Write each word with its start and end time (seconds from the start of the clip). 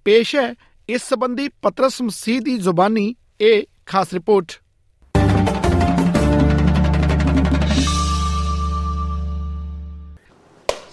ਪੇਸ਼ 0.04 0.34
ਹੈ 0.36 0.54
ਇਸ 0.88 1.02
ਸੰਬੰਧੀ 1.08 1.48
ਪਤਰਸ 1.62 2.00
ਮਸੀਹ 2.02 2.40
ਦੀ 2.40 2.56
ਜ਼ੁਬਾਨੀ 2.58 3.14
ਇਹ 3.40 3.62
ਖਾਸ 3.86 4.12
report. 4.14 4.52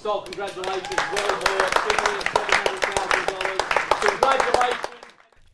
So 0.04 0.12
congratulations, 0.26 1.04
well 1.14 1.34
more, 1.40 1.70
$7,700,000. 1.86 3.56
Congratulations. 4.04 4.86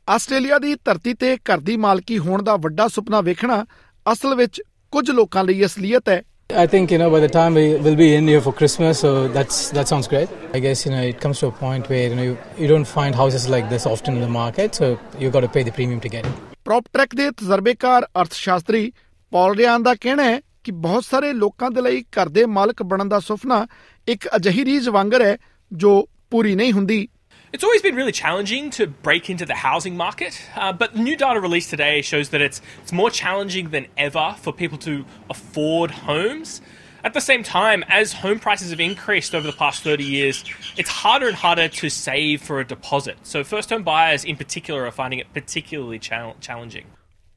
Australia 0.07 0.57
ਦੀ 0.59 0.75
ਧਰਤੀ 0.85 1.13
ਤੇ 1.13 1.35
ਘਰ 1.49 1.59
ਦੀ 1.67 1.75
ਮਾਲਕੀ 1.77 2.17
ਹੋਣ 2.19 2.41
ਦਾ 2.43 2.55
ਵੱਡਾ 2.63 2.87
ਸੁਪਨਾ 2.87 3.21
ਵੇਖਣਾ 3.21 3.63
ਅਸਲ 4.05 4.35
ਵਿੱਚ 4.35 4.61
ਕੁਝ 4.93 5.09
ਲੋਕਾਂ 5.11 5.43
ਲਈ 5.43 5.65
ਅਸਲੀਅਤ 5.65 6.09
ਹੈ 6.09 6.21
I 6.49 6.63
think 6.71 6.91
you 6.93 6.97
know 7.01 7.05
by 7.11 7.19
the 7.21 7.29
time 7.33 7.55
we 7.57 7.61
will 7.83 7.95
be 7.99 8.07
in 8.15 8.27
here 8.29 8.39
for 8.47 8.51
Christmas, 8.57 8.99
so 9.03 9.11
that's 9.35 9.59
that 9.77 9.91
sounds 9.91 10.09
great. 10.09 10.33
I 10.57 10.59
guess 10.65 10.81
you 10.85 10.91
know 10.93 10.99
it 11.11 11.21
comes 11.23 11.39
to 11.43 11.47
a 11.47 11.53
point 11.61 11.87
where 11.91 12.01
you 12.03 12.17
know 12.19 12.25
you, 12.25 12.35
you 12.57 12.67
don't 12.71 12.89
find 12.89 13.17
houses 13.21 13.45
like 13.53 13.71
this 13.71 13.87
often 13.91 14.19
in 14.19 14.25
the 14.25 14.29
market, 14.33 14.81
so 14.81 14.89
you 15.21 15.31
got 15.37 15.45
to 15.47 15.49
pay 15.55 15.63
the 15.69 15.73
premium 15.77 16.03
to 16.05 16.11
get 16.15 16.27
it. 16.31 16.43
ਪ੍ਰੌਪਟ੍ਰੈਕ 16.65 17.15
ਦੇ 17.15 17.29
ਤਜਰਬੇਕਾਰ 17.31 18.07
ਅਰਥਸ਼ਾਸਤਰੀ 18.21 18.91
ਪੌਲ 19.31 19.55
Ryan 19.57 19.83
ਦਾ 19.83 19.95
ਕਹਿਣਾ 20.01 20.23
ਹੈ 20.23 20.39
ਕਿ 20.63 20.71
ਬਹੁਤ 20.83 21.05
ਸਾਰੇ 21.05 21.31
ਲੋਕਾਂ 21.35 21.71
ਦੇ 21.71 21.81
ਲਈ 21.81 22.01
ਘਰ 22.17 22.29
ਦੇ 22.37 22.45
ਮਾਲਕ 22.57 22.83
ਬਣਨ 22.93 23.09
ਦਾ 23.09 23.19
ਸੁਪਨਾ 23.21 23.65
ਇੱਕ 24.07 24.27
ਅਜਿਹੀ 24.35 24.65
ਰੀਝ 24.65 24.87
ਵਾਂਗਰ 24.89 25.25
ਹੈ 25.25 25.35
ਜੋ 25.71 25.95
ਪੂਰੀ 26.31 26.55
ਨਹੀਂ 26.55 26.73
ਹੁੰਦੀ 26.73 27.07
It's 27.53 27.63
always 27.63 27.83
been 27.83 27.95
really 27.95 28.11
challenging 28.11 28.71
to 28.71 28.87
break 28.87 29.29
into 29.29 29.45
the 29.45 29.53
housing 29.53 29.95
market, 29.95 30.41
uh, 30.55 30.73
but 30.73 30.95
new 30.95 31.15
data 31.15 31.39
released 31.39 31.69
today 31.69 32.01
shows 32.01 32.29
that 32.29 32.41
it's, 32.41 32.61
it's 32.81 32.91
more 32.91 33.11
challenging 33.11 33.69
than 33.69 33.85
ever 33.95 34.35
for 34.39 34.51
people 34.51 34.79
to 34.79 35.05
afford 35.29 35.91
homes. 35.91 36.61
At 37.03 37.13
the 37.13 37.21
same 37.21 37.43
time, 37.43 37.83
as 37.89 38.11
home 38.13 38.39
prices 38.39 38.71
have 38.71 38.79
increased 38.79 39.35
over 39.35 39.45
the 39.45 39.53
past 39.53 39.83
30 39.83 40.03
years, 40.03 40.43
it's 40.77 40.89
harder 40.89 41.27
and 41.27 41.35
harder 41.35 41.67
to 41.67 41.89
save 41.89 42.41
for 42.41 42.59
a 42.59 42.65
deposit. 42.65 43.17
So, 43.21 43.43
first 43.43 43.69
home 43.69 43.83
buyers 43.83 44.25
in 44.25 44.35
particular 44.35 44.87
are 44.87 44.91
finding 44.91 45.19
it 45.19 45.27
particularly 45.33 45.99
chal- 45.99 46.35
challenging. 46.41 46.85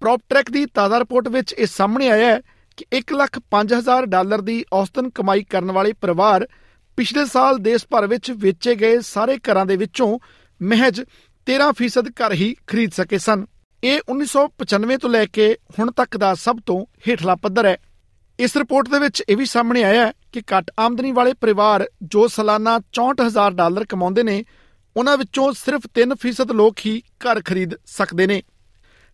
ਪ੍ਰੌਪਟ੍ਰੈਕ 0.01 0.51
ਦੀ 0.51 0.67
ਤਾਜ਼ਾ 0.75 0.99
report 0.99 1.29
ਵਿੱਚ 1.29 1.53
ਇਹ 1.53 1.67
ਸਾਹਮਣੇ 1.67 2.09
ਆਇਆ 2.11 2.27
ਹੈ 2.27 2.41
ਕਿ 2.77 2.85
1 2.97 3.13
lakh 3.17 3.39
5000 3.55 4.07
dollar 4.15 4.41
ਦੀ 4.49 4.65
ਔਸਤਨ 4.73 5.11
ਕਮਾਈ 5.11 5.43
ਕਰਨ 5.51 5.71
ਵਾਲੇ 5.73 5.93
ਪਰਿਵਾਰ 6.01 6.47
ਪਿਛਲੇ 6.97 7.25
ਸਾਲ 7.25 7.59
ਦੇਸ਼ 7.59 7.87
ਭਰ 7.91 8.07
ਵਿੱਚ 8.07 8.31
ਵੇਚੇ 8.31 8.75
ਗਏ 8.75 9.01
ਸਾਰੇ 9.01 9.39
ਘਰਾਂ 9.39 9.67
ਦੇ 9.67 9.77
ਵਿੱਚੋਂ 9.77 10.19
ਮਹਿਜ 10.63 11.01
13% 11.47 12.11
ਘਰ 12.11 12.33
ਹੀ 12.33 12.57
ਖਰੀਦ 12.67 12.93
ਸਕੇ 12.93 13.19
ਸਨ। 13.19 13.47
ਇਹ 13.85 14.01
1995 14.09 14.97
ਤੋਂ 14.97 15.11
ਲੈ 15.11 15.27
ਕੇ 15.27 15.57
ਹੁਣ 15.79 15.93
ਤੱਕ 15.93 16.17
ਦਾ 16.17 16.35
ਸਭ 16.35 16.57
ਤੋਂ 16.67 16.87
ਹੇਠਲਾ 17.09 17.35
ਪੱਧਰ 17.35 17.67
ਹੈ। 17.67 17.77
ਇਸ 18.41 18.57
ਰਿਪੋਰਟ 18.57 18.89
ਦੇ 18.89 18.99
ਵਿੱਚ 18.99 19.23
ਇਹ 19.29 19.37
ਵੀ 19.37 19.47
ਸਾਹਮਣੇ 19.47 19.85
ਆਇਆ 19.85 20.07
ਹੈ 20.07 20.13
ਕਿ 20.33 20.41
ਘੱਟ 20.41 20.71
ਆਮਦਨੀ 20.81 21.13
ਵਾਲੇ 21.13 21.33
ਪਰਿਵਾਰ 21.33 21.89
ਜੋ 22.03 22.29
ਸਾਲਾਨਾ 22.29 22.81
64000 22.93 23.55
ਡਾਲਰ 23.55 23.85
ਕਮਾਉਂਦੇ 23.85 24.23
ਨੇ 24.23 24.45
ਉਹਨਾਂ 24.97 25.17
ਵਿੱਚੋਂ 25.17 25.53
ਸਿਰਫ 25.53 25.87
3% 25.95 26.53
ਲੋਕ 26.53 26.75
ਹੀ 26.87 27.01
ਘਰ 27.01 27.43
ਖਰੀਦ 27.43 27.71
ਸਕਦੇ 27.87 28.27
ਨੇ। 28.27 28.43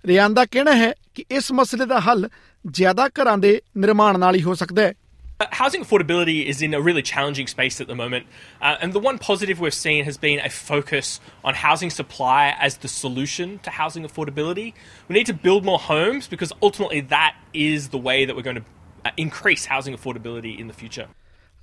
ਰਿਆਨ 0.06 0.34
ਦਾ 0.34 0.44
ਕਹਿਣਾ 0.44 0.72
ਹੈ 0.72 0.94
ਕਿ 1.14 1.24
ਇਸ 1.30 1.52
ਮਸਲੇ 1.52 1.86
ਦਾ 1.86 2.00
ਹੱਲ 2.00 2.28
ਜ਼ਿਆਦਾ 2.70 3.08
ਘਰਾਂ 3.08 3.38
ਦੇ 3.38 3.62
ਨਿਰਮਾਣ 3.76 4.18
ਨਾਲ 4.18 4.34
ਹੀ 4.34 4.42
ਹੋ 4.42 4.54
ਸਕਦਾ 4.54 4.82
ਹੈ। 4.82 4.92
Uh, 4.92 5.01
housing 5.50 5.82
affordability 5.82 6.46
is 6.46 6.62
in 6.62 6.74
a 6.74 6.80
really 6.80 7.02
challenging 7.02 7.46
space 7.46 7.80
at 7.80 7.86
the 7.86 7.94
moment, 7.94 8.26
uh, 8.60 8.76
and 8.80 8.92
the 8.92 8.98
one 9.00 9.18
positive 9.18 9.60
we've 9.60 9.74
seen 9.74 10.04
has 10.04 10.16
been 10.16 10.38
a 10.40 10.48
focus 10.48 11.20
on 11.44 11.54
housing 11.54 11.90
supply 11.90 12.54
as 12.58 12.78
the 12.78 12.88
solution 12.88 13.58
to 13.60 13.70
housing 13.70 14.04
affordability. 14.04 14.74
We 15.08 15.14
need 15.14 15.26
to 15.26 15.34
build 15.34 15.64
more 15.64 15.78
homes 15.78 16.28
because 16.28 16.52
ultimately 16.62 17.00
that 17.02 17.34
is 17.54 17.88
the 17.88 17.98
way 17.98 18.24
that 18.24 18.36
we're 18.36 18.42
going 18.42 18.56
to 18.56 18.64
uh, 19.04 19.10
increase 19.16 19.66
housing 19.66 19.94
affordability 19.94 20.58
in 20.58 20.66
the 20.68 20.74
future. 20.74 21.08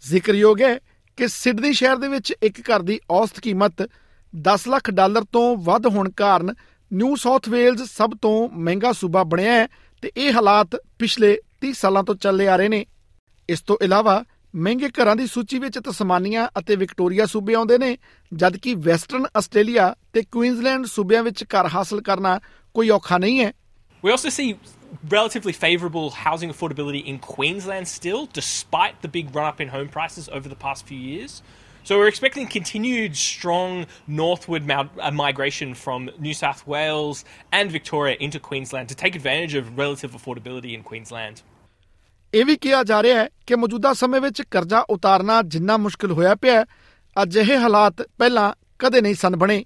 ਜ਼ਿਕਰਯੋਗ 0.03 0.61
ਹੈ 0.61 0.77
ਕਿ 1.17 1.27
Sydney 1.27 1.71
ਸ਼ਹਿਰ 1.73 1.95
ਦੇ 1.97 2.07
ਵਿੱਚ 2.07 2.33
ਇੱਕ 2.43 2.61
ਘਰ 2.69 2.81
ਦੀ 2.81 2.99
ਔਸਤ 3.11 3.39
ਕੀਮਤ 3.39 3.81
10 4.33 4.67
ਲੱਖ 4.69 4.89
ਡਾਲਰ 4.89 5.23
ਤੋਂ 5.31 5.55
ਵੱਧ 5.63 5.87
ਹੋਣ 5.95 6.09
ਕਾਰਨ 6.17 6.53
ਨਿਊ 6.91 7.15
ਸਾਊਥ 7.15 7.49
ਵੇਲਜ਼ 7.49 7.83
ਸਭ 7.83 8.13
ਤੋਂ 8.21 8.49
ਮਹਿੰਗਾ 8.49 8.91
ਸੂਬਾ 8.93 9.23
ਬਣਿਆ 9.33 9.53
ਹੈ 9.53 9.67
ਤੇ 10.03 10.11
ਇਹ 10.15 10.33
ਹਾਲਾਤ 10.33 10.75
ਪਿਛਲੇ 10.99 11.37
30 11.65 11.73
ਸਾਲਾਂ 11.79 12.03
ਤੋਂ 12.03 12.15
ਚੱਲੇ 12.15 12.47
ਆ 12.47 12.55
ਰਹੇ 12.55 12.69
ਨੇ 12.69 12.85
ਇਸ 13.53 13.61
ਤੋਂ 13.67 13.77
ਇਲਾਵਾ 13.81 14.23
ਮਹਿੰਗੇ 14.53 14.89
ਘਰਾਂ 15.01 15.15
ਦੀ 15.15 15.25
ਸੂਚੀ 15.27 15.59
ਵਿੱਚ 15.59 15.77
ਤਸਮਾਨੀਆ 15.85 16.49
ਅਤੇ 16.59 16.75
ਵਿਕਟੋਰੀਆ 16.75 17.25
ਸੂਬੇ 17.33 17.55
ਆਉਂਦੇ 17.55 17.77
ਨੇ 17.77 17.97
ਜਦਕਿ 18.31 18.73
ਵੈਸਟਰਨ 18.87 19.25
ਆਸਟ੍ਰੇਲੀਆ 19.37 19.93
ਤੇ 20.13 20.23
ਕੁਈਨਜ਼ਲੈਂਡ 20.31 20.85
ਸੂਬਿਆਂ 20.85 21.23
ਵਿੱਚ 21.23 21.43
ਘਰ 21.55 21.67
ਹਾਸਲ 21.75 22.01
ਕਰਨਾ 22.01 22.39
ਕੋਈ 22.75 22.89
ਔਖਾ 22.99 23.17
ਨਹੀਂ 23.17 23.39
ਹੈ 23.39 23.51
We 24.03 24.11
also 24.11 24.29
see 24.33 24.47
relatively 25.13 25.53
favourable 25.53 26.05
housing 26.17 26.51
affordability 26.53 27.01
in 27.05 27.17
Queensland 27.19 27.89
still, 27.93 28.21
despite 28.37 29.01
the 29.01 29.09
big 29.15 29.33
run 29.37 29.47
up 29.47 29.59
in 29.59 29.71
home 29.73 29.89
prices 29.89 30.29
over 30.29 30.51
the 30.53 30.59
past 30.61 30.85
few 30.91 30.99
years. 30.99 31.35
So 31.85 31.97
we're 31.97 32.07
expecting 32.07 32.47
continued 32.47 33.17
strong 33.17 33.85
northward 34.21 34.65
ma- 34.65 34.87
uh, 34.99 35.11
migration 35.11 35.73
from 35.75 36.09
New 36.19 36.33
South 36.33 36.65
Wales 36.67 37.23
and 37.51 37.71
Victoria 37.71 38.15
into 38.19 38.39
Queensland 38.39 38.89
to 38.89 38.95
take 38.95 39.15
advantage 39.15 39.55
of 39.55 39.77
relative 39.77 40.11
affordability 40.13 40.73
in 40.73 40.83
Queensland. 40.83 41.41
ਇਹ 42.33 42.45
ਵੀ 42.45 42.55
ਕਿਹਾ 42.55 42.83
ਜਾ 42.83 43.03
ਰਿਹਾ 43.03 43.19
ਹੈ 43.19 43.29
ਕਿ 43.47 43.55
ਮੌਜੂਦਾ 43.55 43.93
ਸਮੇਂ 43.93 44.21
ਵਿੱਚ 44.21 44.41
ਕਰਜ਼ਾ 44.41 44.79
ਉਤਾਰਨਾ 44.79 45.41
ਜਿੰਨਾ 45.41 45.77
ਮੁਸ਼ਕਲ 45.77 46.11
ਹੋਇਆ 46.11 46.35
ਪਿਆ 46.35 46.53
ਹੈ, 46.53 46.65
ਅਜਿਹੇ 47.23 47.57
ਹਾਲਾਤ 47.57 48.01
ਪਹਿਲਾਂ 48.01 48.53
ਕਦੇ 48.79 49.01
ਨਹੀਂ 49.01 49.15
ਸਨ 49.15 49.35
ਬਣੇ। 49.35 49.65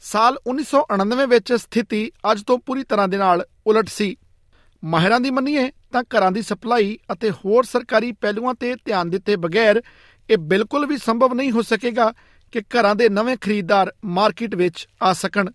ਸਾਲ 0.00 0.38
1999 0.46 1.26
ਵਿੱਚ 1.26 1.52
ਸਥਿਤੀ 1.52 2.10
ਅੱਜ 2.32 2.42
ਤੋਂ 2.42 2.58
ਪੂਰੀ 2.58 2.82
ਤਰ੍ਹਾਂ 2.82 3.08
ਦੇ 3.08 3.16
ਨਾਲ 3.16 3.46
ਉਲਟ 3.66 3.88
ਸੀ। 3.88 4.16
ਮਾਹਿਰਾਂ 4.84 5.20
ਦੀ 5.20 5.30
ਮੰਨੀਏ 5.30 5.70
ਤਾਂ 5.92 6.02
ਘਰਾਂ 6.02 6.32
ਦੀ 6.32 6.42
ਸਪਲਾਈ 6.42 6.98
ਅਤੇ 7.12 7.30
ਹੋਰ 7.30 7.64
ਸਰਕਾਰੀ 7.64 8.12
ਪਹਿਲੂਆਂ 8.12 8.54
ਤੇ 8.54 8.74
ਧਿਆਨ 8.74 9.10
ਦਿੱਤੇ 9.10 9.36
ਬਗੈਰ 9.36 9.82
ਇਹ 10.30 10.38
ਬਿਲਕੁਲ 10.38 10.86
ਵੀ 10.86 10.98
ਸੰਭਵ 10.98 11.34
ਨਹੀਂ 11.34 11.52
ਹੋ 11.52 11.62
ਸਕੇਗਾ 11.62 12.12
ਕਿ 12.52 12.60
ਘਰਾਂ 12.60 12.94
ਦੇ 12.94 13.08
ਨਵੇਂ 13.08 13.36
ਖਰੀਦਦਾਰ 13.40 13.92
ਮਾਰਕੀਟ 14.04 14.54
ਵਿੱਚ 14.54 14.88
ਆ 15.02 15.12
ਸਕਣ। 15.12 15.50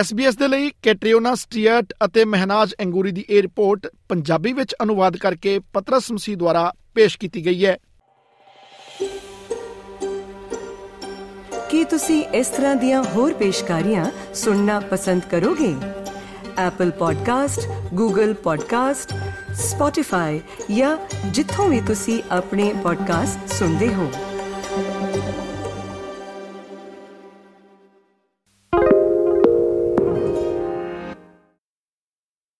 SBS 0.00 0.32
ਦੇ 0.32 0.48
ਲਈ 0.48 0.70
ਕੈਟਰੀਓਨਾ 0.82 1.34
ਸਟੀਅਰਟ 1.34 1.94
ਅਤੇ 2.04 2.24
ਮਹਿਨਾਜ 2.24 2.74
ਅੰਗੂਰੀ 2.80 3.12
ਦੀ 3.12 3.24
ਇਹ 3.30 3.42
ਰਿਪੋਰਟ 3.42 3.86
ਪੰਜਾਬੀ 4.08 4.52
ਵਿੱਚ 4.52 4.74
ਅਨੁਵਾਦ 4.82 5.16
ਕਰਕੇ 5.16 5.58
ਪਤਰਸ 5.58 6.12
ਮਸੀਹ 6.12 6.36
ਦੁਆਰਾ 6.36 6.72
ਪੇਸ਼ 6.94 7.18
ਕੀਤੀ 7.18 7.46
ਗਈ 7.46 7.66
ਹੈ। 7.66 7.78
ਕੀ 11.70 11.84
ਤੁਸੀਂ 11.84 12.24
ਇਸ 12.24 12.48
ਤਰ੍ਹਾਂ 12.48 12.76
ਦੀਆਂ 12.76 13.02
ਹੋਰ 13.02 13.34
ਪੇਸ਼ਕਾਰੀਆਂ 13.34 14.34
ਸੁਣਨਾ 14.34 14.80
ਪਸੰਦ 14.80 15.22
ਕਰੋਗੇ? 15.30 15.74
Apple 16.68 16.92
Podcast, 16.92 17.70
Google 17.98 18.30
Podcast, 18.30 19.16
Spotify 19.50 20.38
ਜਾਂ 20.76 20.96
ਜਿੱਥੋਂ 21.26 21.68
ਵੀ 21.68 21.80
ਤੁਸੀਂ 21.80 22.22
ਆਪਣੇ 22.30 22.74
ਪੋਡਕਾਸਟ 22.82 23.52
ਸੁਣਦੇ 23.52 23.94
ਹੋ। 23.94 24.12